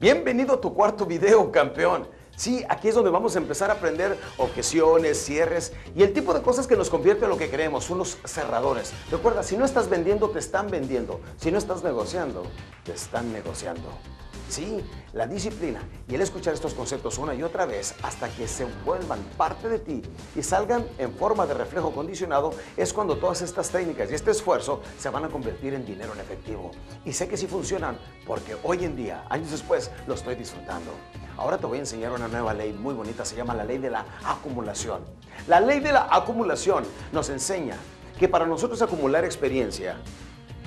Bienvenido 0.00 0.54
a 0.54 0.60
tu 0.60 0.74
cuarto 0.74 1.06
video, 1.06 1.52
campeón. 1.52 2.08
Sí, 2.36 2.64
aquí 2.68 2.88
es 2.88 2.96
donde 2.96 3.12
vamos 3.12 3.36
a 3.36 3.38
empezar 3.38 3.70
a 3.70 3.74
aprender 3.74 4.18
objeciones, 4.38 5.24
cierres 5.24 5.72
y 5.94 6.02
el 6.02 6.12
tipo 6.12 6.34
de 6.34 6.42
cosas 6.42 6.66
que 6.66 6.76
nos 6.76 6.90
convierte 6.90 7.24
en 7.24 7.30
lo 7.30 7.38
que 7.38 7.48
queremos, 7.48 7.90
unos 7.90 8.18
cerradores. 8.24 8.92
Recuerda, 9.08 9.44
si 9.44 9.56
no 9.56 9.64
estás 9.64 9.88
vendiendo, 9.88 10.30
te 10.30 10.40
están 10.40 10.68
vendiendo. 10.68 11.20
Si 11.36 11.52
no 11.52 11.58
estás 11.58 11.84
negociando, 11.84 12.42
te 12.82 12.92
están 12.92 13.32
negociando. 13.32 13.88
Sí, 14.48 14.84
la 15.12 15.26
disciplina 15.26 15.80
y 16.06 16.14
el 16.14 16.20
escuchar 16.20 16.54
estos 16.54 16.74
conceptos 16.74 17.18
una 17.18 17.34
y 17.34 17.42
otra 17.42 17.66
vez 17.66 17.94
hasta 18.02 18.28
que 18.28 18.46
se 18.46 18.66
vuelvan 18.84 19.20
parte 19.36 19.68
de 19.68 19.78
ti 19.78 20.02
y 20.36 20.42
salgan 20.42 20.86
en 20.98 21.14
forma 21.14 21.46
de 21.46 21.54
reflejo 21.54 21.92
condicionado 21.92 22.52
es 22.76 22.92
cuando 22.92 23.16
todas 23.16 23.42
estas 23.42 23.70
técnicas 23.70 24.10
y 24.10 24.14
este 24.14 24.30
esfuerzo 24.30 24.82
se 24.98 25.08
van 25.08 25.24
a 25.24 25.28
convertir 25.28 25.74
en 25.74 25.86
dinero 25.86 26.12
en 26.12 26.20
efectivo. 26.20 26.70
Y 27.04 27.12
sé 27.12 27.26
que 27.26 27.36
sí 27.36 27.46
funcionan 27.46 27.98
porque 28.26 28.56
hoy 28.62 28.84
en 28.84 28.96
día, 28.96 29.24
años 29.30 29.50
después, 29.50 29.90
lo 30.06 30.14
estoy 30.14 30.34
disfrutando. 30.34 30.90
Ahora 31.36 31.58
te 31.58 31.66
voy 31.66 31.78
a 31.78 31.80
enseñar 31.80 32.12
una 32.12 32.28
nueva 32.28 32.54
ley 32.54 32.72
muy 32.72 32.94
bonita, 32.94 33.24
se 33.24 33.36
llama 33.36 33.54
la 33.54 33.64
ley 33.64 33.78
de 33.78 33.90
la 33.90 34.04
acumulación. 34.24 35.02
La 35.48 35.58
ley 35.58 35.80
de 35.80 35.92
la 35.92 36.06
acumulación 36.10 36.84
nos 37.12 37.28
enseña 37.28 37.76
que 38.18 38.28
para 38.28 38.46
nosotros 38.46 38.80
acumular 38.82 39.24
experiencia, 39.24 39.96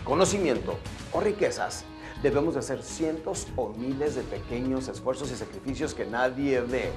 conocimiento 0.04 0.78
o 1.14 1.22
riquezas, 1.22 1.86
debemos 2.22 2.54
de 2.54 2.60
hacer 2.60 2.82
cientos 2.82 3.48
o 3.56 3.70
miles 3.70 4.16
de 4.16 4.24
pequeños 4.24 4.88
esfuerzos 4.88 5.32
y 5.32 5.36
sacrificios 5.36 5.94
que 5.94 6.06
nadie 6.06 6.62
ve. 6.62 6.92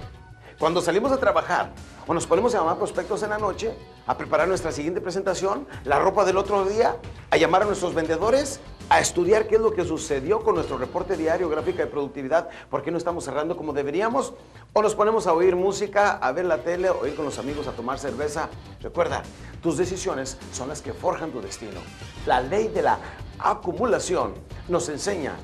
Cuando 0.59 0.83
salimos 0.83 1.11
a 1.11 1.17
trabajar 1.17 1.73
o 2.07 2.13
nos 2.13 2.27
ponemos 2.27 2.55
a 2.55 2.59
llamar 2.59 2.77
prospectos 2.77 3.23
en 3.23 3.31
la 3.31 3.39
noche, 3.39 3.75
a 4.07 4.19
preparar 4.19 4.47
nuestra 4.47 4.71
siguiente 4.73 5.01
presentación, 5.01 5.67
la 5.85 5.99
ropa 5.99 6.27
del 6.27 6.37
otro 6.37 6.67
día, 6.67 6.97
a 7.31 7.37
llamar 7.39 7.63
a 7.63 7.65
nuestros 7.65 7.95
vendedores, 7.95 8.61
a 8.91 9.01
estudiar 9.01 9.47
qué 9.47 9.55
es 9.55 9.61
lo 9.63 9.73
que 9.73 9.85
sucedió 9.85 10.41
con 10.41 10.57
nuestro 10.57 10.77
reporte 10.77 11.17
diario, 11.17 11.49
gráfica 11.49 11.85
de 11.85 11.87
productividad, 11.87 12.51
por 12.69 12.83
qué 12.83 12.91
no 12.91 12.99
estamos 12.99 13.25
cerrando 13.25 13.57
como 13.57 13.73
deberíamos, 13.73 14.35
o 14.75 14.83
nos 14.83 14.95
ponemos 14.95 15.27
a 15.27 15.33
oír 15.33 15.57
música, 15.57 16.11
a 16.11 16.33
ver 16.33 16.45
la 16.45 16.59
tele, 16.59 16.91
o 16.91 17.07
ir 17.07 17.15
con 17.15 17.25
los 17.25 17.39
amigos 17.39 17.67
a 17.67 17.73
tomar 17.73 17.99
cerveza. 17.99 18.51
Recuerda, 18.83 19.23
tus 19.63 19.79
decisiones 19.79 20.37
son 20.53 20.69
las 20.69 20.83
que 20.83 20.93
forjan 20.93 21.31
tu 21.31 21.41
destino. 21.41 21.81
La 22.27 22.43
ley 22.43 22.69
de 22.69 22.83
la 22.83 22.99
acumulación 23.39 24.35
nos 24.71 24.89
enseña 24.89 25.35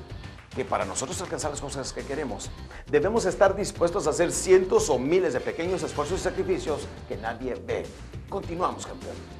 que 0.55 0.65
para 0.65 0.85
nosotros 0.85 1.21
alcanzar 1.21 1.51
las 1.51 1.61
cosas 1.61 1.93
que 1.93 2.03
queremos, 2.03 2.49
debemos 2.89 3.25
estar 3.25 3.55
dispuestos 3.55 4.07
a 4.07 4.09
hacer 4.09 4.31
cientos 4.31 4.89
o 4.89 4.97
miles 4.97 5.33
de 5.33 5.39
pequeños 5.39 5.83
esfuerzos 5.83 6.19
y 6.21 6.23
sacrificios 6.23 6.87
que 7.07 7.17
nadie 7.17 7.53
ve. 7.53 7.85
Continuamos, 8.27 8.87
campeón. 8.87 9.36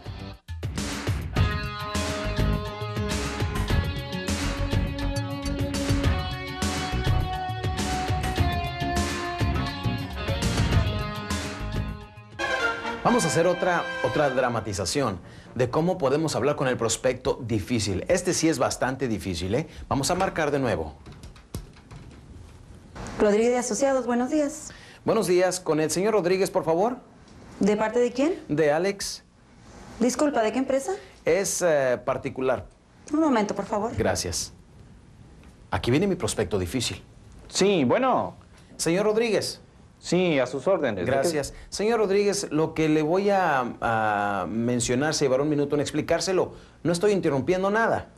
Vamos 13.07 13.23
a 13.23 13.29
hacer 13.29 13.47
otra, 13.47 13.85
otra 14.03 14.29
dramatización 14.29 15.21
de 15.55 15.69
cómo 15.69 15.97
podemos 15.97 16.35
hablar 16.35 16.57
con 16.57 16.67
el 16.67 16.75
prospecto 16.75 17.39
difícil. 17.41 18.03
Este 18.09 18.33
sí 18.33 18.49
es 18.49 18.59
bastante 18.59 19.07
difícil, 19.07 19.55
¿eh? 19.55 19.69
Vamos 19.87 20.11
a 20.11 20.15
marcar 20.15 20.51
de 20.51 20.59
nuevo. 20.59 20.93
Rodríguez 23.17 23.51
de 23.51 23.59
Asociados, 23.59 24.05
buenos 24.05 24.29
días. 24.29 24.71
Buenos 25.05 25.27
días. 25.27 25.61
Con 25.61 25.79
el 25.79 25.89
señor 25.89 26.15
Rodríguez, 26.15 26.51
por 26.51 26.65
favor. 26.65 26.97
¿De 27.61 27.77
parte 27.77 27.99
de 27.99 28.11
quién? 28.11 28.43
De 28.49 28.73
Alex. 28.73 29.23
Disculpa, 30.01 30.41
¿de 30.41 30.51
qué 30.51 30.59
empresa? 30.59 30.91
Es 31.23 31.61
eh, 31.61 31.97
particular. 32.03 32.65
Un 33.13 33.21
momento, 33.21 33.55
por 33.55 33.67
favor. 33.67 33.95
Gracias. 33.95 34.51
Aquí 35.71 35.91
viene 35.91 36.07
mi 36.07 36.15
prospecto 36.15 36.59
difícil. 36.59 37.01
Sí, 37.47 37.85
bueno. 37.85 38.35
Señor 38.75 39.05
Rodríguez. 39.05 39.61
Sí, 39.99 40.37
a 40.39 40.45
sus 40.45 40.67
órdenes. 40.67 41.05
¿De 41.05 41.11
qué- 41.11 41.17
Gracias. 41.17 41.53
Señor 41.69 41.99
Rodríguez, 41.99 42.47
lo 42.51 42.73
que 42.73 42.87
le 42.87 43.01
voy 43.01 43.29
a, 43.29 43.73
a 43.81 44.45
mencionar 44.47 45.13
se 45.13 45.25
llevará 45.25 45.43
un 45.43 45.49
minuto 45.49 45.75
en 45.75 45.81
explicárselo. 45.81 46.53
No 46.83 46.91
estoy 46.91 47.11
interrumpiendo 47.13 47.69
nada. 47.71 48.09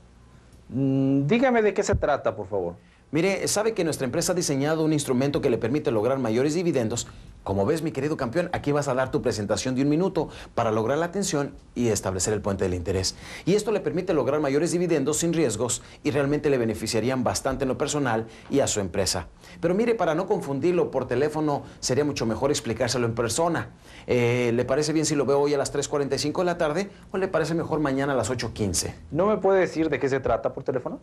Mm, 0.69 1.25
dígame 1.27 1.61
de 1.61 1.73
qué 1.73 1.83
se 1.83 1.95
trata, 1.95 2.35
por 2.35 2.47
favor. 2.47 2.75
Mire, 3.11 3.47
sabe 3.47 3.73
que 3.73 3.83
nuestra 3.83 4.05
empresa 4.05 4.33
ha 4.33 4.35
diseñado 4.35 4.83
un 4.83 4.93
instrumento 4.93 5.41
que 5.41 5.49
le 5.49 5.57
permite 5.57 5.89
lograr 5.89 6.19
mayores 6.19 6.53
dividendos. 6.53 7.07
Como 7.49 7.65
ves, 7.65 7.81
mi 7.81 7.91
querido 7.91 8.15
campeón, 8.15 8.51
aquí 8.53 8.71
vas 8.71 8.89
a 8.89 8.93
dar 8.93 9.09
tu 9.09 9.23
presentación 9.23 9.73
de 9.73 9.81
un 9.81 9.89
minuto 9.89 10.29
para 10.53 10.69
lograr 10.69 10.99
la 10.99 11.07
atención 11.07 11.55
y 11.73 11.87
establecer 11.87 12.31
el 12.31 12.41
puente 12.41 12.63
del 12.63 12.75
interés. 12.75 13.15
Y 13.43 13.55
esto 13.55 13.71
le 13.71 13.79
permite 13.79 14.13
lograr 14.13 14.39
mayores 14.39 14.71
dividendos 14.71 15.17
sin 15.17 15.33
riesgos 15.33 15.81
y 16.03 16.11
realmente 16.11 16.51
le 16.51 16.59
beneficiarían 16.59 17.23
bastante 17.23 17.63
en 17.63 17.69
lo 17.69 17.75
personal 17.75 18.27
y 18.51 18.59
a 18.59 18.67
su 18.67 18.81
empresa. 18.81 19.29
Pero 19.59 19.73
mire, 19.73 19.95
para 19.95 20.13
no 20.13 20.27
confundirlo 20.27 20.91
por 20.91 21.07
teléfono, 21.07 21.63
sería 21.79 22.05
mucho 22.05 22.27
mejor 22.27 22.51
explicárselo 22.51 23.07
en 23.07 23.15
persona. 23.15 23.69
Eh, 24.05 24.51
¿Le 24.53 24.63
parece 24.63 24.93
bien 24.93 25.07
si 25.07 25.15
lo 25.15 25.25
veo 25.25 25.39
hoy 25.39 25.55
a 25.55 25.57
las 25.57 25.73
3.45 25.73 26.37
de 26.37 26.45
la 26.45 26.59
tarde 26.59 26.91
o 27.11 27.17
le 27.17 27.29
parece 27.29 27.55
mejor 27.55 27.79
mañana 27.79 28.13
a 28.13 28.15
las 28.15 28.29
8.15? 28.29 28.93
¿No 29.09 29.25
me 29.25 29.37
puede 29.37 29.61
decir 29.61 29.89
de 29.89 29.99
qué 29.99 30.07
se 30.07 30.19
trata 30.19 30.53
por 30.53 30.63
teléfono? 30.63 30.99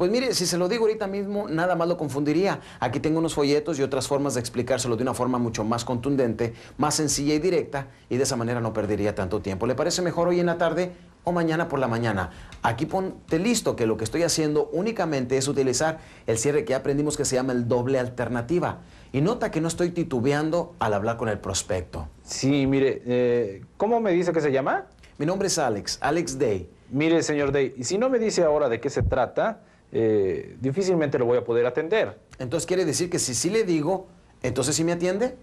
Pues 0.00 0.10
mire, 0.10 0.32
si 0.32 0.46
se 0.46 0.56
lo 0.56 0.66
digo 0.66 0.84
ahorita 0.86 1.06
mismo, 1.06 1.46
nada 1.46 1.76
más 1.76 1.86
lo 1.86 1.98
confundiría. 1.98 2.60
Aquí 2.80 3.00
tengo 3.00 3.18
unos 3.18 3.34
folletos 3.34 3.78
y 3.78 3.82
otras 3.82 4.08
formas 4.08 4.32
de 4.32 4.40
explicárselo 4.40 4.96
de 4.96 5.02
una 5.02 5.12
forma 5.12 5.36
mucho 5.36 5.62
más 5.62 5.84
contundente, 5.84 6.54
más 6.78 6.94
sencilla 6.94 7.34
y 7.34 7.38
directa, 7.38 7.88
y 8.08 8.16
de 8.16 8.22
esa 8.22 8.34
manera 8.34 8.62
no 8.62 8.72
perdería 8.72 9.14
tanto 9.14 9.42
tiempo. 9.42 9.66
¿Le 9.66 9.74
parece 9.74 10.00
mejor 10.00 10.28
hoy 10.28 10.40
en 10.40 10.46
la 10.46 10.56
tarde 10.56 10.92
o 11.24 11.32
mañana 11.32 11.68
por 11.68 11.80
la 11.80 11.86
mañana? 11.86 12.30
Aquí 12.62 12.86
ponte 12.86 13.38
listo 13.38 13.76
que 13.76 13.84
lo 13.84 13.98
que 13.98 14.04
estoy 14.04 14.22
haciendo 14.22 14.70
únicamente 14.72 15.36
es 15.36 15.46
utilizar 15.48 15.98
el 16.26 16.38
cierre 16.38 16.64
que 16.64 16.70
ya 16.70 16.78
aprendimos 16.78 17.18
que 17.18 17.26
se 17.26 17.36
llama 17.36 17.52
el 17.52 17.68
doble 17.68 17.98
alternativa. 17.98 18.78
Y 19.12 19.20
nota 19.20 19.50
que 19.50 19.60
no 19.60 19.68
estoy 19.68 19.90
titubeando 19.90 20.76
al 20.78 20.94
hablar 20.94 21.18
con 21.18 21.28
el 21.28 21.40
prospecto. 21.40 22.08
Sí, 22.22 22.66
mire, 22.66 23.02
eh, 23.04 23.64
¿cómo 23.76 24.00
me 24.00 24.12
dice 24.12 24.32
que 24.32 24.40
se 24.40 24.50
llama? 24.50 24.86
Mi 25.18 25.26
nombre 25.26 25.48
es 25.48 25.58
Alex, 25.58 25.98
Alex 26.00 26.38
Day. 26.38 26.70
Mire, 26.88 27.22
señor 27.22 27.52
Day, 27.52 27.74
y 27.76 27.84
si 27.84 27.98
no 27.98 28.08
me 28.08 28.18
dice 28.18 28.42
ahora 28.44 28.70
de 28.70 28.80
qué 28.80 28.88
se 28.88 29.02
trata, 29.02 29.60
eh, 29.92 30.56
difícilmente 30.60 31.18
lo 31.18 31.24
voy 31.26 31.38
a 31.38 31.44
poder 31.44 31.66
atender. 31.66 32.18
Entonces 32.38 32.66
quiere 32.66 32.84
decir 32.84 33.10
que 33.10 33.18
si 33.18 33.34
sí 33.34 33.50
le 33.50 33.64
digo, 33.64 34.06
entonces 34.42 34.74
sí 34.76 34.84
me 34.84 34.92
atiende. 34.92 35.36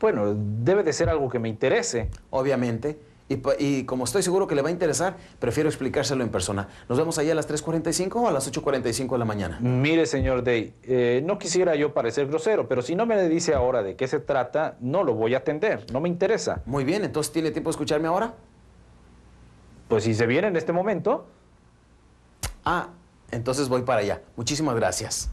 Bueno, 0.00 0.34
debe 0.34 0.82
de 0.82 0.92
ser 0.92 1.08
algo 1.08 1.28
que 1.28 1.38
me 1.38 1.48
interese. 1.48 2.08
obviamente. 2.30 2.98
Y, 3.26 3.40
y 3.58 3.84
como 3.84 4.04
estoy 4.04 4.22
seguro 4.22 4.46
que 4.46 4.54
le 4.54 4.60
va 4.60 4.68
a 4.68 4.70
interesar, 4.70 5.16
prefiero 5.38 5.68
explicárselo 5.70 6.22
en 6.22 6.28
persona. 6.28 6.68
¿Nos 6.90 6.98
vemos 6.98 7.16
allá 7.16 7.32
a 7.32 7.34
las 7.34 7.48
3.45 7.48 8.16
o 8.16 8.28
a 8.28 8.32
las 8.32 8.52
8.45 8.52 9.12
de 9.12 9.18
la 9.18 9.24
mañana? 9.24 9.58
Mire, 9.60 10.04
señor 10.04 10.44
Day, 10.44 10.74
eh, 10.82 11.22
no 11.24 11.38
quisiera 11.38 11.74
yo 11.74 11.94
parecer 11.94 12.26
grosero, 12.26 12.68
pero 12.68 12.82
si 12.82 12.94
no 12.94 13.06
me 13.06 13.26
dice 13.30 13.54
ahora 13.54 13.82
de 13.82 13.96
qué 13.96 14.08
se 14.08 14.20
trata, 14.20 14.76
no 14.80 15.04
lo 15.04 15.14
voy 15.14 15.32
a 15.34 15.38
atender, 15.38 15.86
no 15.90 16.00
me 16.00 16.10
interesa. 16.10 16.60
Muy 16.66 16.84
bien, 16.84 17.02
entonces 17.02 17.32
¿tiene 17.32 17.50
tiempo 17.50 17.70
de 17.70 17.72
escucharme 17.72 18.08
ahora? 18.08 18.34
Pues 19.88 20.04
si 20.04 20.12
se 20.14 20.26
viene 20.26 20.48
en 20.48 20.56
este 20.56 20.72
momento, 20.72 21.26
Ah, 22.66 22.88
entonces 23.30 23.68
voy 23.68 23.82
para 23.82 24.00
allá. 24.00 24.22
Muchísimas 24.36 24.74
gracias. 24.74 25.30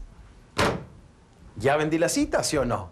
Ya 1.56 1.76
vendí 1.76 1.98
la 1.98 2.08
cita, 2.08 2.42
¿sí 2.42 2.56
o 2.56 2.64
no? 2.64 2.90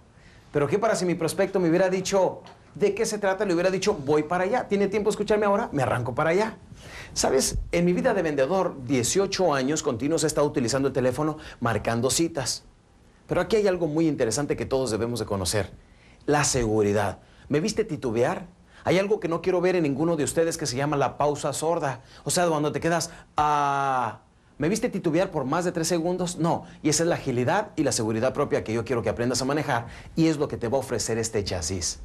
Pero 0.53 0.67
¿qué 0.67 0.79
para 0.79 0.97
si 0.97 1.05
mi 1.05 1.15
prospecto 1.15 1.61
me 1.61 1.69
hubiera 1.69 1.89
dicho 1.89 2.43
de 2.75 2.95
qué 2.95 3.07
se 3.07 3.19
trata? 3.19 3.45
Le 3.45 3.55
hubiera 3.55 3.71
dicho, 3.71 3.95
voy 3.95 4.25
para 4.25 4.45
allá. 4.45 4.69
¿Tiene 4.69 4.89
tiempo 4.89 5.09
de 5.09 5.13
escucharme 5.13 5.47
ahora? 5.47 5.69
Me 5.73 5.83
arranco 5.83 6.15
para 6.15 6.31
allá. 6.31 6.59
Sabes, 7.13 7.59
en 7.73 7.85
mi 7.85 7.93
vida 7.93 8.15
de 8.15 8.23
vendedor, 8.23 8.77
18 8.87 9.55
años 9.55 9.83
continuos 9.83 10.25
he 10.25 10.27
estado 10.27 10.47
utilizando 10.47 10.89
el 10.89 10.95
teléfono 10.95 11.39
marcando 11.61 12.11
citas. 12.11 12.65
Pero 13.27 13.41
aquí 13.41 13.57
hay 13.57 13.69
algo 13.69 13.87
muy 13.87 14.09
interesante 14.09 14.57
que 14.57 14.67
todos 14.67 14.91
debemos 14.91 15.21
de 15.21 15.27
conocer. 15.27 15.73
La 16.27 16.45
seguridad. 16.45 17.21
¿Me 17.49 17.61
viste 17.61 17.85
titubear? 17.85 18.47
Hay 18.85 18.99
algo 18.99 19.21
que 19.21 19.29
no 19.29 19.43
quiero 19.43 19.61
ver 19.61 19.77
en 19.77 19.83
ninguno 19.85 20.17
de 20.17 20.25
ustedes 20.25 20.57
que 20.57 20.67
se 20.67 20.77
llama 20.77 20.97
la 20.97 21.17
pausa 21.17 21.53
sorda. 21.53 22.03
O 22.25 22.31
sea, 22.31 22.49
cuando 22.49 22.73
te 22.73 22.81
quedas, 22.81 23.11
ah, 23.37 24.21
¿me 24.61 24.69
viste 24.69 24.91
titubear 24.91 25.31
por 25.31 25.47
más 25.47 25.65
de 25.65 25.73
tres 25.73 25.89
segundos? 25.89 26.37
No. 26.37 26.65
Y 26.83 26.91
esa 26.91 27.03
es 27.03 27.09
la 27.09 27.15
agilidad 27.15 27.71
y 27.77 27.83
la 27.83 27.93
seguridad 27.93 28.35
propia 28.35 28.63
que 28.63 28.75
yo 28.75 28.85
quiero 28.85 29.03
que 29.03 29.09
aprendas 29.09 29.41
a 29.41 29.47
manejar 29.47 29.87
y 30.17 30.27
es 30.27 30.37
lo 30.37 30.49
que 30.49 30.59
te 30.59 30.69
va 30.69 30.77
a 30.77 30.81
ofrecer 30.81 31.17
este 31.17 31.43
chasis. 31.43 32.01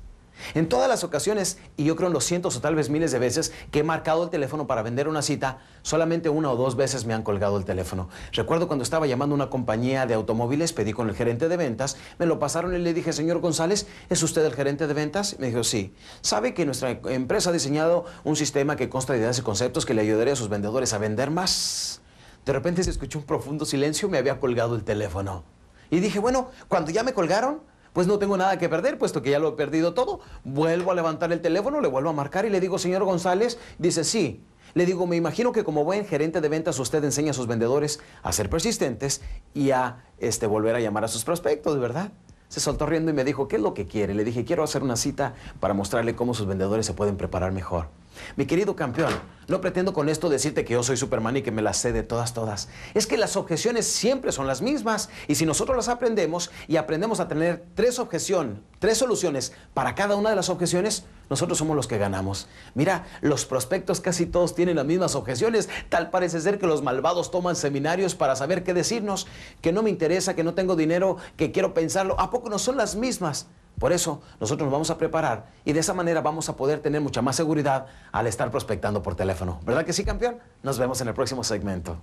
En 0.53 0.69
todas 0.69 0.87
las 0.87 1.03
ocasiones, 1.03 1.57
y 1.77 1.83
yo 1.85 1.95
creo 1.95 2.07
en 2.07 2.13
los 2.13 2.23
cientos 2.23 2.55
o 2.55 2.61
tal 2.61 2.75
vez 2.75 2.89
miles 2.89 3.11
de 3.11 3.19
veces 3.19 3.51
que 3.71 3.79
he 3.79 3.83
marcado 3.83 4.23
el 4.23 4.29
teléfono 4.29 4.67
para 4.67 4.83
vender 4.83 5.07
una 5.07 5.21
cita, 5.21 5.59
solamente 5.81 6.29
una 6.29 6.51
o 6.51 6.55
dos 6.55 6.75
veces 6.75 7.05
me 7.05 7.13
han 7.13 7.23
colgado 7.23 7.57
el 7.57 7.65
teléfono. 7.65 8.09
Recuerdo 8.31 8.67
cuando 8.67 8.83
estaba 8.83 9.07
llamando 9.07 9.33
a 9.33 9.37
una 9.37 9.49
compañía 9.49 10.05
de 10.05 10.13
automóviles, 10.13 10.73
pedí 10.73 10.93
con 10.93 11.09
el 11.09 11.15
gerente 11.15 11.47
de 11.47 11.57
ventas, 11.57 11.97
me 12.19 12.25
lo 12.25 12.39
pasaron 12.39 12.73
y 12.75 12.79
le 12.79 12.93
dije, 12.93 13.13
señor 13.13 13.39
González, 13.39 13.87
¿es 14.09 14.23
usted 14.23 14.45
el 14.45 14.53
gerente 14.53 14.87
de 14.87 14.93
ventas? 14.93 15.37
Me 15.39 15.47
dijo, 15.47 15.63
sí. 15.63 15.93
¿Sabe 16.21 16.53
que 16.53 16.65
nuestra 16.65 16.91
empresa 16.91 17.49
ha 17.49 17.53
diseñado 17.53 18.05
un 18.23 18.35
sistema 18.35 18.75
que 18.75 18.89
consta 18.89 19.13
de 19.13 19.19
ideas 19.19 19.39
y 19.39 19.41
conceptos 19.41 19.85
que 19.85 19.93
le 19.93 20.01
ayudaría 20.01 20.33
a 20.33 20.37
sus 20.37 20.49
vendedores 20.49 20.93
a 20.93 20.97
vender 20.97 21.31
más? 21.31 22.01
De 22.45 22.53
repente 22.53 22.83
se 22.83 22.91
escuchó 22.91 23.17
un 23.17 23.25
profundo 23.25 23.65
silencio, 23.65 24.07
me 24.07 24.19
había 24.19 24.39
colgado 24.39 24.75
el 24.75 24.83
teléfono. 24.83 25.43
Y 25.89 25.99
dije, 25.99 26.19
bueno, 26.19 26.49
cuando 26.67 26.91
ya 26.91 27.01
me 27.01 27.13
colgaron, 27.13 27.61
pues 27.91 28.05
no 28.05 28.19
tengo 28.19 28.37
nada 28.37 28.59
que 28.59 28.69
perder, 28.69 28.99
puesto 28.99 29.21
que 29.23 29.31
ya 29.31 29.39
lo 29.39 29.49
he 29.49 29.51
perdido 29.53 29.95
todo. 29.95 30.19
Vuelvo 30.43 30.91
a 30.91 30.95
levantar 30.95 31.31
el 31.31 31.41
teléfono, 31.41 31.81
le 31.81 31.87
vuelvo 31.87 32.09
a 32.09 32.13
marcar 32.13 32.45
y 32.45 32.49
le 32.51 32.59
digo, 32.59 32.77
señor 32.77 33.03
González, 33.03 33.57
dice, 33.79 34.03
sí. 34.03 34.43
Le 34.75 34.85
digo, 34.85 35.07
me 35.07 35.15
imagino 35.15 35.53
que 35.53 35.63
como 35.63 35.85
buen 35.85 36.05
gerente 36.05 36.39
de 36.41 36.49
ventas 36.49 36.77
usted 36.77 37.03
enseña 37.03 37.31
a 37.31 37.33
sus 37.33 37.47
vendedores 37.47 37.99
a 38.21 38.31
ser 38.31 38.49
persistentes 38.49 39.21
y 39.53 39.71
a 39.71 40.03
este, 40.19 40.45
volver 40.45 40.75
a 40.75 40.81
llamar 40.81 41.05
a 41.05 41.07
sus 41.07 41.23
prospectos, 41.23 41.79
¿verdad? 41.79 42.11
Se 42.49 42.59
soltó 42.59 42.85
riendo 42.85 43.09
y 43.09 43.13
me 43.13 43.23
dijo, 43.23 43.47
¿qué 43.47 43.55
es 43.55 43.61
lo 43.61 43.73
que 43.73 43.87
quiere? 43.87 44.13
Le 44.13 44.23
dije, 44.23 44.45
quiero 44.45 44.63
hacer 44.63 44.83
una 44.83 44.97
cita 44.97 45.33
para 45.59 45.73
mostrarle 45.73 46.15
cómo 46.15 46.33
sus 46.33 46.45
vendedores 46.45 46.85
se 46.85 46.93
pueden 46.93 47.17
preparar 47.17 47.53
mejor. 47.53 47.87
Mi 48.35 48.45
querido 48.45 48.75
campeón, 48.75 49.13
no 49.47 49.61
pretendo 49.61 49.93
con 49.93 50.09
esto 50.09 50.29
decirte 50.29 50.65
que 50.65 50.73
yo 50.73 50.83
soy 50.83 50.97
Superman 50.97 51.37
y 51.37 51.41
que 51.41 51.51
me 51.51 51.61
las 51.61 51.77
sé 51.77 51.93
de 51.93 52.03
todas, 52.03 52.33
todas. 52.33 52.67
Es 52.93 53.07
que 53.07 53.17
las 53.17 53.35
objeciones 53.35 53.85
siempre 53.85 54.31
son 54.31 54.47
las 54.47 54.61
mismas. 54.61 55.09
Y 55.27 55.35
si 55.35 55.45
nosotros 55.45 55.77
las 55.77 55.87
aprendemos 55.87 56.51
y 56.67 56.77
aprendemos 56.77 57.19
a 57.19 57.27
tener 57.27 57.63
tres 57.75 57.99
objeciones, 57.99 58.57
tres 58.79 58.97
soluciones 58.97 59.53
para 59.73 59.95
cada 59.95 60.15
una 60.15 60.31
de 60.31 60.35
las 60.35 60.49
objeciones, 60.49 61.05
nosotros 61.29 61.57
somos 61.57 61.75
los 61.75 61.87
que 61.87 61.97
ganamos. 61.97 62.47
Mira, 62.73 63.05
los 63.21 63.45
prospectos 63.45 64.01
casi 64.01 64.25
todos 64.25 64.55
tienen 64.55 64.75
las 64.75 64.85
mismas 64.85 65.15
objeciones. 65.15 65.69
Tal 65.89 66.09
parece 66.09 66.39
ser 66.41 66.59
que 66.59 66.67
los 66.67 66.81
malvados 66.81 67.31
toman 67.31 67.55
seminarios 67.55 68.15
para 68.15 68.35
saber 68.35 68.63
qué 68.63 68.73
decirnos, 68.73 69.27
que 69.61 69.71
no 69.71 69.83
me 69.83 69.89
interesa, 69.89 70.35
que 70.35 70.43
no 70.43 70.53
tengo 70.53 70.75
dinero, 70.75 71.17
que 71.37 71.51
quiero 71.51 71.73
pensarlo. 71.73 72.19
¿A 72.19 72.29
poco 72.29 72.49
no 72.49 72.59
son 72.59 72.77
las 72.77 72.95
mismas? 72.95 73.47
Por 73.79 73.91
eso 73.91 74.21
nosotros 74.39 74.65
nos 74.65 74.71
vamos 74.71 74.89
a 74.89 74.97
preparar 74.97 75.51
y 75.65 75.73
de 75.73 75.79
esa 75.79 75.93
manera 75.93 76.21
vamos 76.21 76.47
a 76.49 76.55
poder 76.55 76.79
tener 76.79 77.01
mucha 77.01 77.21
más 77.21 77.35
seguridad 77.35 77.87
al 78.11 78.27
estar 78.27 78.49
prospectando 78.51 79.03
por 79.03 79.15
teléfono. 79.15 79.59
¿Verdad 79.65 79.85
que 79.85 79.93
sí, 79.93 80.05
campeón? 80.05 80.39
Nos 80.63 80.79
vemos 80.79 81.01
en 81.01 81.09
el 81.09 81.13
próximo 81.13 81.43
segmento. 81.43 81.97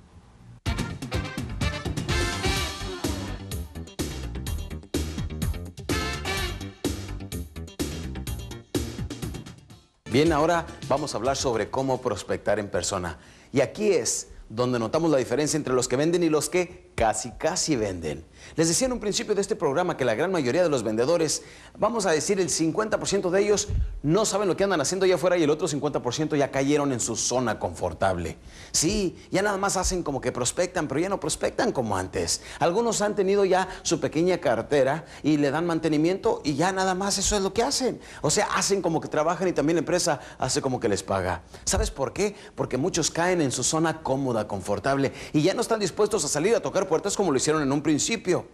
Bien, 10.12 10.30
ahora 10.30 10.66
vamos 10.88 11.14
a 11.14 11.16
hablar 11.16 11.38
sobre 11.38 11.70
cómo 11.70 12.02
prospectar 12.02 12.58
en 12.58 12.68
persona. 12.68 13.16
Y 13.50 13.62
aquí 13.62 13.92
es 13.92 14.28
donde 14.50 14.78
notamos 14.78 15.10
la 15.10 15.16
diferencia 15.16 15.56
entre 15.56 15.72
los 15.72 15.88
que 15.88 15.96
venden 15.96 16.22
y 16.22 16.28
los 16.28 16.50
que 16.50 16.91
casi, 16.94 17.30
casi 17.32 17.76
venden. 17.76 18.24
Les 18.56 18.68
decía 18.68 18.86
en 18.86 18.92
un 18.92 19.00
principio 19.00 19.34
de 19.34 19.40
este 19.40 19.56
programa 19.56 19.96
que 19.96 20.04
la 20.04 20.14
gran 20.14 20.30
mayoría 20.30 20.62
de 20.62 20.68
los 20.68 20.82
vendedores, 20.82 21.42
vamos 21.78 22.06
a 22.06 22.10
decir 22.10 22.40
el 22.40 22.48
50% 22.48 23.30
de 23.30 23.40
ellos, 23.40 23.68
no 24.02 24.24
saben 24.24 24.48
lo 24.48 24.56
que 24.56 24.64
andan 24.64 24.80
haciendo 24.80 25.04
allá 25.04 25.14
afuera 25.14 25.36
y 25.36 25.42
el 25.42 25.50
otro 25.50 25.68
50% 25.68 26.36
ya 26.36 26.50
cayeron 26.50 26.92
en 26.92 27.00
su 27.00 27.16
zona 27.16 27.58
confortable. 27.58 28.36
Sí, 28.72 29.16
ya 29.30 29.42
nada 29.42 29.58
más 29.58 29.76
hacen 29.76 30.02
como 30.02 30.20
que 30.20 30.32
prospectan, 30.32 30.88
pero 30.88 31.00
ya 31.00 31.08
no 31.08 31.20
prospectan 31.20 31.72
como 31.72 31.96
antes. 31.96 32.42
Algunos 32.58 33.00
han 33.00 33.14
tenido 33.14 33.44
ya 33.44 33.68
su 33.82 34.00
pequeña 34.00 34.38
cartera 34.38 35.06
y 35.22 35.36
le 35.36 35.50
dan 35.50 35.66
mantenimiento 35.66 36.40
y 36.44 36.54
ya 36.54 36.72
nada 36.72 36.94
más 36.94 37.18
eso 37.18 37.36
es 37.36 37.42
lo 37.42 37.52
que 37.52 37.62
hacen. 37.62 38.00
O 38.20 38.30
sea, 38.30 38.48
hacen 38.54 38.82
como 38.82 39.00
que 39.00 39.08
trabajan 39.08 39.48
y 39.48 39.52
también 39.52 39.76
la 39.76 39.80
empresa 39.80 40.20
hace 40.38 40.60
como 40.60 40.80
que 40.80 40.88
les 40.88 41.02
paga. 41.02 41.42
¿Sabes 41.64 41.90
por 41.90 42.12
qué? 42.12 42.34
Porque 42.54 42.76
muchos 42.76 43.10
caen 43.10 43.40
en 43.40 43.52
su 43.52 43.62
zona 43.62 44.02
cómoda, 44.02 44.48
confortable 44.48 45.12
y 45.32 45.42
ya 45.42 45.54
no 45.54 45.60
están 45.60 45.80
dispuestos 45.80 46.24
a 46.24 46.28
salir 46.28 46.54
a 46.54 46.60
tocar 46.60 46.81
puertas 46.88 47.16
como 47.16 47.30
lo 47.30 47.36
hicieron 47.36 47.62
en 47.62 47.72
un 47.72 47.82
principio. 47.82 48.46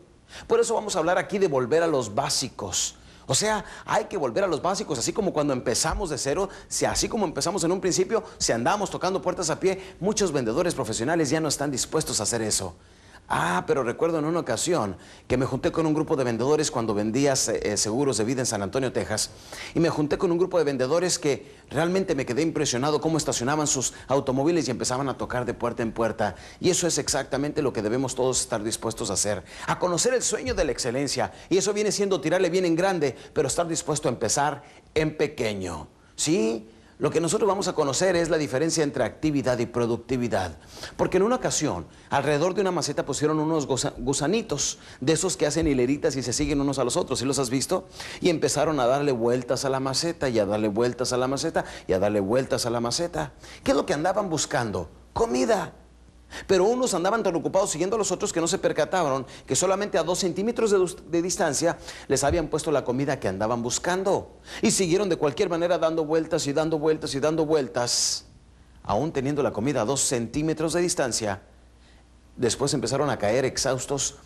Por 0.46 0.60
eso 0.60 0.74
vamos 0.74 0.96
a 0.96 0.98
hablar 0.98 1.18
aquí 1.18 1.38
de 1.38 1.48
volver 1.48 1.82
a 1.82 1.86
los 1.86 2.14
básicos. 2.14 2.96
O 3.26 3.34
sea, 3.34 3.64
hay 3.84 4.06
que 4.06 4.16
volver 4.16 4.44
a 4.44 4.46
los 4.46 4.62
básicos, 4.62 4.98
así 4.98 5.12
como 5.12 5.34
cuando 5.34 5.52
empezamos 5.52 6.08
de 6.08 6.16
cero, 6.16 6.48
si 6.66 6.86
así 6.86 7.10
como 7.10 7.26
empezamos 7.26 7.62
en 7.62 7.72
un 7.72 7.80
principio, 7.80 8.24
si 8.38 8.52
andamos 8.52 8.90
tocando 8.90 9.20
puertas 9.20 9.50
a 9.50 9.60
pie, 9.60 9.96
muchos 10.00 10.32
vendedores 10.32 10.74
profesionales 10.74 11.28
ya 11.28 11.38
no 11.38 11.48
están 11.48 11.70
dispuestos 11.70 12.20
a 12.20 12.22
hacer 12.22 12.40
eso. 12.40 12.74
Ah, 13.30 13.64
pero 13.66 13.82
recuerdo 13.82 14.18
en 14.18 14.24
una 14.24 14.40
ocasión 14.40 14.96
que 15.26 15.36
me 15.36 15.44
junté 15.44 15.70
con 15.70 15.84
un 15.84 15.92
grupo 15.92 16.16
de 16.16 16.24
vendedores 16.24 16.70
cuando 16.70 16.94
vendía 16.94 17.34
eh, 17.34 17.76
seguros 17.76 18.16
de 18.16 18.24
vida 18.24 18.40
en 18.40 18.46
San 18.46 18.62
Antonio, 18.62 18.90
Texas. 18.90 19.30
Y 19.74 19.80
me 19.80 19.90
junté 19.90 20.16
con 20.16 20.32
un 20.32 20.38
grupo 20.38 20.56
de 20.56 20.64
vendedores 20.64 21.18
que 21.18 21.54
realmente 21.68 22.14
me 22.14 22.24
quedé 22.24 22.40
impresionado 22.40 23.02
cómo 23.02 23.18
estacionaban 23.18 23.66
sus 23.66 23.92
automóviles 24.06 24.66
y 24.66 24.70
empezaban 24.70 25.10
a 25.10 25.18
tocar 25.18 25.44
de 25.44 25.52
puerta 25.52 25.82
en 25.82 25.92
puerta. 25.92 26.36
Y 26.58 26.70
eso 26.70 26.86
es 26.86 26.96
exactamente 26.96 27.60
lo 27.60 27.70
que 27.70 27.82
debemos 27.82 28.14
todos 28.14 28.40
estar 28.40 28.64
dispuestos 28.64 29.10
a 29.10 29.12
hacer. 29.12 29.44
A 29.66 29.78
conocer 29.78 30.14
el 30.14 30.22
sueño 30.22 30.54
de 30.54 30.64
la 30.64 30.72
excelencia. 30.72 31.30
Y 31.50 31.58
eso 31.58 31.74
viene 31.74 31.92
siendo 31.92 32.22
tirarle 32.22 32.48
bien 32.48 32.64
en 32.64 32.76
grande, 32.76 33.14
pero 33.34 33.48
estar 33.48 33.68
dispuesto 33.68 34.08
a 34.08 34.12
empezar 34.12 34.62
en 34.94 35.14
pequeño. 35.18 35.86
¿Sí? 36.16 36.66
Lo 36.98 37.10
que 37.10 37.20
nosotros 37.20 37.46
vamos 37.46 37.68
a 37.68 37.74
conocer 37.74 38.16
es 38.16 38.28
la 38.28 38.38
diferencia 38.38 38.82
entre 38.82 39.04
actividad 39.04 39.58
y 39.60 39.66
productividad. 39.66 40.58
Porque 40.96 41.18
en 41.18 41.22
una 41.22 41.36
ocasión, 41.36 41.86
alrededor 42.10 42.54
de 42.54 42.62
una 42.62 42.72
maceta 42.72 43.06
pusieron 43.06 43.38
unos 43.38 43.68
gusanitos, 43.98 44.78
de 45.00 45.12
esos 45.12 45.36
que 45.36 45.46
hacen 45.46 45.68
hileritas 45.68 46.16
y 46.16 46.24
se 46.24 46.32
siguen 46.32 46.60
unos 46.60 46.80
a 46.80 46.84
los 46.84 46.96
otros, 46.96 47.20
¿sí 47.20 47.24
los 47.24 47.38
has 47.38 47.50
visto? 47.50 47.86
Y 48.20 48.30
empezaron 48.30 48.80
a 48.80 48.86
darle 48.86 49.12
vueltas 49.12 49.64
a 49.64 49.70
la 49.70 49.78
maceta 49.78 50.28
y 50.28 50.40
a 50.40 50.46
darle 50.46 50.66
vueltas 50.66 51.12
a 51.12 51.16
la 51.16 51.28
maceta 51.28 51.64
y 51.86 51.92
a 51.92 52.00
darle 52.00 52.18
vueltas 52.18 52.66
a 52.66 52.70
la 52.70 52.80
maceta. 52.80 53.32
¿Qué 53.62 53.70
es 53.70 53.76
lo 53.76 53.86
que 53.86 53.94
andaban 53.94 54.28
buscando? 54.28 54.90
Comida. 55.12 55.72
Pero 56.46 56.64
unos 56.64 56.94
andaban 56.94 57.22
tan 57.22 57.34
ocupados 57.36 57.70
siguiendo 57.70 57.96
a 57.96 57.98
los 57.98 58.12
otros 58.12 58.32
que 58.32 58.40
no 58.40 58.46
se 58.46 58.58
percataron 58.58 59.26
que 59.46 59.56
solamente 59.56 59.98
a 59.98 60.02
dos 60.02 60.18
centímetros 60.18 60.70
de, 61.10 61.22
distancia 61.22 61.78
les 62.06 62.22
habían 62.24 62.48
puesto 62.48 62.70
la 62.70 62.84
comida 62.84 63.18
que 63.18 63.28
andaban 63.28 63.62
buscando. 63.62 64.38
Y 64.62 64.70
siguieron 64.70 65.08
de 65.08 65.16
cualquier 65.16 65.48
manera 65.48 65.78
dando 65.78 66.04
vueltas 66.04 66.46
y 66.46 66.52
dando 66.52 66.78
vueltas 66.78 67.14
y 67.14 67.20
dando 67.20 67.46
vueltas, 67.46 68.26
aún 68.82 69.12
teniendo 69.12 69.42
la 69.42 69.52
comida 69.52 69.82
a 69.82 69.84
dos 69.84 70.00
centímetros 70.00 70.74
de 70.74 70.82
distancia. 70.82 71.42
Después 72.36 72.74
empezaron 72.74 73.10
a 73.10 73.18
caer 73.18 73.44
exhaustos 73.44 74.16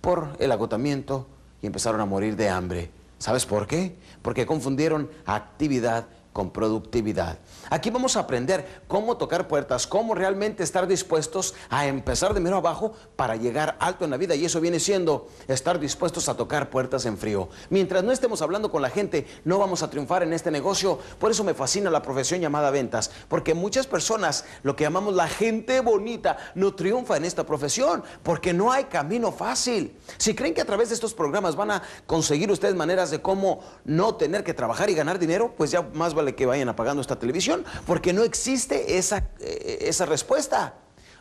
por 0.00 0.36
el 0.38 0.52
agotamiento 0.52 1.26
y 1.62 1.66
empezaron 1.66 2.00
a 2.00 2.06
morir 2.06 2.36
de 2.36 2.48
hambre. 2.48 2.90
¿Sabes 3.18 3.46
por 3.46 3.66
qué? 3.66 3.96
Porque 4.20 4.44
confundieron 4.44 5.10
actividad 5.24 6.06
con 6.36 6.50
productividad. 6.50 7.38
Aquí 7.70 7.88
vamos 7.88 8.14
a 8.14 8.20
aprender 8.20 8.82
cómo 8.88 9.16
tocar 9.16 9.48
puertas, 9.48 9.86
cómo 9.86 10.14
realmente 10.14 10.62
estar 10.62 10.86
dispuestos 10.86 11.54
a 11.70 11.86
empezar 11.86 12.34
de 12.34 12.40
mero 12.40 12.58
abajo 12.58 12.92
para 13.16 13.36
llegar 13.36 13.78
alto 13.80 14.04
en 14.04 14.10
la 14.10 14.18
vida. 14.18 14.34
Y 14.34 14.44
eso 14.44 14.60
viene 14.60 14.78
siendo 14.78 15.28
estar 15.48 15.80
dispuestos 15.80 16.28
a 16.28 16.36
tocar 16.36 16.68
puertas 16.68 17.06
en 17.06 17.16
frío. 17.16 17.48
Mientras 17.70 18.04
no 18.04 18.12
estemos 18.12 18.42
hablando 18.42 18.70
con 18.70 18.82
la 18.82 18.90
gente, 18.90 19.26
no 19.44 19.58
vamos 19.58 19.82
a 19.82 19.88
triunfar 19.88 20.24
en 20.24 20.34
este 20.34 20.50
negocio. 20.50 20.98
Por 21.18 21.30
eso 21.30 21.42
me 21.42 21.54
fascina 21.54 21.88
la 21.88 22.02
profesión 22.02 22.42
llamada 22.42 22.70
ventas. 22.70 23.10
Porque 23.28 23.54
muchas 23.54 23.86
personas, 23.86 24.44
lo 24.62 24.76
que 24.76 24.84
llamamos 24.84 25.14
la 25.14 25.28
gente 25.28 25.80
bonita, 25.80 26.36
no 26.54 26.74
triunfa 26.74 27.16
en 27.16 27.24
esta 27.24 27.46
profesión. 27.46 28.04
Porque 28.22 28.52
no 28.52 28.70
hay 28.70 28.84
camino 28.84 29.32
fácil. 29.32 29.96
Si 30.18 30.34
creen 30.34 30.52
que 30.52 30.60
a 30.60 30.66
través 30.66 30.90
de 30.90 30.96
estos 30.96 31.14
programas 31.14 31.56
van 31.56 31.70
a 31.70 31.82
conseguir 32.06 32.50
ustedes 32.50 32.74
maneras 32.74 33.10
de 33.10 33.22
cómo 33.22 33.60
no 33.86 34.16
tener 34.16 34.44
que 34.44 34.52
trabajar 34.52 34.90
y 34.90 34.94
ganar 34.94 35.18
dinero, 35.18 35.54
pues 35.56 35.70
ya 35.70 35.80
más 35.94 36.12
vale 36.12 36.25
que 36.34 36.46
vayan 36.46 36.68
apagando 36.68 37.00
esta 37.00 37.18
televisión, 37.18 37.64
porque 37.86 38.12
no 38.12 38.22
existe 38.22 38.98
esa, 38.98 39.28
eh, 39.40 39.78
esa 39.82 40.06
respuesta. 40.06 40.74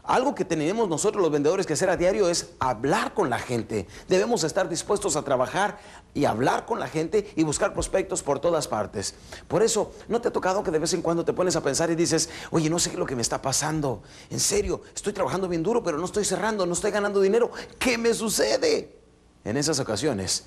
Algo 0.07 0.35
que 0.35 0.45
tenemos 0.45 0.87
nosotros 0.87 1.21
los 1.21 1.31
vendedores 1.31 1.65
que 1.65 1.73
hacer 1.73 1.89
a 1.89 1.97
diario 1.97 2.29
es 2.29 2.51
hablar 2.59 3.15
con 3.15 3.31
la 3.31 3.39
gente. 3.39 3.87
Debemos 4.07 4.43
estar 4.43 4.69
dispuestos 4.69 5.15
a 5.15 5.23
trabajar 5.23 5.79
y 6.13 6.25
hablar 6.25 6.67
con 6.67 6.79
la 6.79 6.87
gente 6.87 7.33
y 7.35 7.43
buscar 7.43 7.73
prospectos 7.73 8.21
por 8.21 8.39
todas 8.39 8.67
partes. 8.67 9.15
Por 9.47 9.63
eso, 9.63 9.91
¿no 10.07 10.21
te 10.21 10.27
ha 10.27 10.31
tocado 10.31 10.61
que 10.61 10.69
de 10.69 10.77
vez 10.77 10.93
en 10.93 11.01
cuando 11.01 11.25
te 11.25 11.33
pones 11.33 11.55
a 11.55 11.63
pensar 11.63 11.89
y 11.89 11.95
dices, 11.95 12.29
oye, 12.51 12.69
no 12.69 12.77
sé 12.77 12.91
qué 12.91 12.97
es 12.97 12.99
lo 12.99 13.07
que 13.07 13.15
me 13.15 13.23
está 13.23 13.41
pasando? 13.41 14.03
En 14.29 14.39
serio, 14.39 14.81
estoy 14.93 15.11
trabajando 15.11 15.47
bien 15.47 15.63
duro, 15.63 15.81
pero 15.81 15.97
no 15.97 16.05
estoy 16.05 16.23
cerrando, 16.23 16.67
no 16.67 16.73
estoy 16.73 16.91
ganando 16.91 17.19
dinero. 17.19 17.49
¿Qué 17.79 17.97
me 17.97 18.13
sucede? 18.13 18.99
En 19.43 19.57
esas 19.57 19.79
ocasiones, 19.79 20.45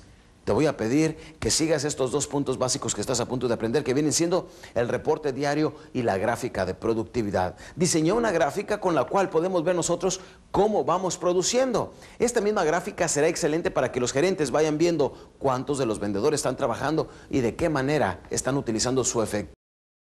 te 0.49 0.53
voy 0.53 0.65
a 0.65 0.75
pedir 0.75 1.15
que 1.39 1.51
sigas 1.51 1.83
estos 1.83 2.09
dos 2.09 2.25
puntos 2.25 2.57
básicos 2.57 2.95
que 2.95 3.01
estás 3.01 3.19
a 3.19 3.27
punto 3.27 3.47
de 3.47 3.53
aprender, 3.53 3.83
que 3.83 3.93
vienen 3.93 4.11
siendo 4.11 4.47
el 4.73 4.87
reporte 4.87 5.31
diario 5.31 5.75
y 5.93 6.01
la 6.01 6.17
gráfica 6.17 6.65
de 6.65 6.73
productividad. 6.73 7.55
Diseñé 7.75 8.13
una 8.13 8.31
gráfica 8.31 8.79
con 8.79 8.95
la 8.95 9.03
cual 9.03 9.29
podemos 9.29 9.63
ver 9.63 9.75
nosotros 9.75 10.21
cómo 10.49 10.83
vamos 10.83 11.19
produciendo. 11.19 11.93
Esta 12.17 12.41
misma 12.41 12.63
gráfica 12.63 13.07
será 13.07 13.27
excelente 13.27 13.69
para 13.69 13.91
que 13.91 13.99
los 13.99 14.11
gerentes 14.11 14.49
vayan 14.49 14.79
viendo 14.79 15.13
cuántos 15.37 15.77
de 15.77 15.85
los 15.85 15.99
vendedores 15.99 16.39
están 16.39 16.57
trabajando 16.57 17.09
y 17.29 17.41
de 17.41 17.55
qué 17.55 17.69
manera 17.69 18.21
están 18.31 18.57
utilizando 18.57 19.03
su 19.03 19.21
efectividad 19.21 19.58